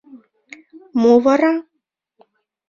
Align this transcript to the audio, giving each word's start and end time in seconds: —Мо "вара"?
—Мо 1.01 1.13
"вара"? 1.25 1.53